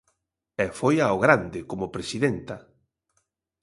[0.63, 2.55] E foi ao grande, como presidenta.